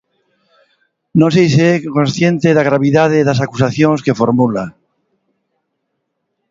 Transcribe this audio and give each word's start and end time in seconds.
Non 1.19 1.29
sei 1.35 1.47
se 1.55 1.63
é 1.75 1.75
consciente 1.97 2.49
da 2.57 2.67
gravidade 2.69 3.25
das 3.27 3.39
acusacións 3.45 4.03
que 4.05 4.17
formula. 4.21 4.65